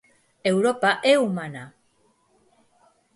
[0.51, 1.63] Europa é humana.